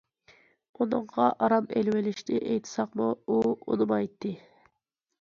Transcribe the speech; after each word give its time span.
ئۇنىڭغا 0.79 1.27
ئارام 1.47 1.69
ئېلىۋېلىشنى 1.77 2.41
ئېيتساقمۇ، 2.41 3.13
ئۇ 3.37 3.41
ئۇنىمايتتى. 3.55 4.37